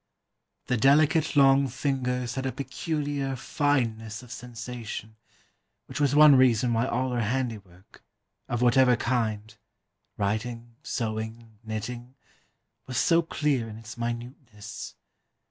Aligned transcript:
The 0.65 0.77
delicate 0.77 1.35
long 1.35 1.67
fingers 1.67 2.33
had 2.33 2.47
a 2.47 2.51
peculiar 2.51 3.35
fineness 3.35 4.23
of 4.23 4.31
sensation, 4.31 5.15
which 5.85 5.99
was 5.99 6.15
one 6.15 6.35
reason 6.35 6.73
why 6.73 6.87
all 6.87 7.11
her 7.11 7.21
handiwork, 7.21 8.03
of 8.49 8.63
whatever 8.63 8.95
kind 8.95 9.55
writing, 10.17 10.75
sewing, 10.81 11.59
knitting, 11.63 12.15
was 12.87 12.97
so 12.97 13.21
clear 13.21 13.69
in 13.69 13.77
its 13.77 13.95
minuteness. 13.95 14.95